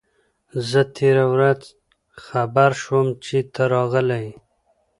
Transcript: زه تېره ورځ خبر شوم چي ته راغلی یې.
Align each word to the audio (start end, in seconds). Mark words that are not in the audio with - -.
زه 0.69 0.81
تېره 0.95 1.25
ورځ 1.33 1.61
خبر 2.25 2.69
شوم 2.83 3.07
چي 3.25 3.39
ته 3.53 3.63
راغلی 3.73 4.19
یې. 4.25 4.33